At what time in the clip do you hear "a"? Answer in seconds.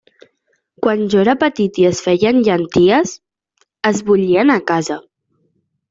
4.57-4.61